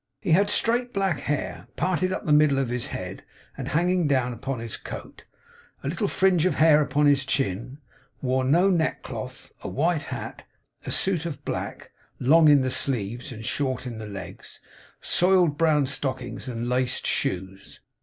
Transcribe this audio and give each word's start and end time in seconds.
He 0.19 0.31
had 0.31 0.49
straight 0.49 0.93
black 0.93 1.19
hair, 1.19 1.67
parted 1.75 2.11
up 2.11 2.23
the 2.25 2.33
middle 2.33 2.57
of 2.57 2.69
his 2.69 2.87
head 2.87 3.23
and 3.55 3.67
hanging 3.67 4.07
down 4.07 4.33
upon 4.33 4.57
his 4.57 4.75
coat; 4.75 5.25
a 5.83 5.87
little 5.87 6.07
fringe 6.07 6.43
of 6.47 6.55
hair 6.55 6.81
upon 6.81 7.05
his 7.05 7.23
chin; 7.23 7.77
wore 8.19 8.43
no 8.43 8.67
neckcloth; 8.67 9.51
a 9.61 9.67
white 9.67 10.05
hat; 10.05 10.41
a 10.87 10.91
suit 10.91 11.27
of 11.27 11.45
black, 11.45 11.91
long 12.19 12.47
in 12.47 12.61
the 12.61 12.71
sleeves 12.71 13.31
and 13.31 13.45
short 13.45 13.85
in 13.85 13.99
the 13.99 14.07
legs; 14.07 14.59
soiled 15.01 15.55
brown 15.55 15.85
stockings 15.85 16.47
and 16.49 16.67
laced 16.67 17.05
shoes. 17.05 17.79